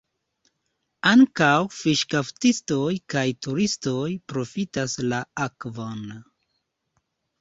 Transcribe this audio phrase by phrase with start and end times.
[1.09, 1.49] Ankaŭ
[1.81, 6.03] fiŝkaptistoj kaj turistoj profitas la akvon.